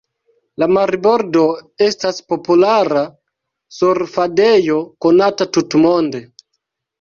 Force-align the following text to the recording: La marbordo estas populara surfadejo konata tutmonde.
La 0.61 0.67
marbordo 0.77 1.43
estas 1.87 2.21
populara 2.33 3.03
surfadejo 3.77 4.79
konata 5.07 5.49
tutmonde. 5.59 6.25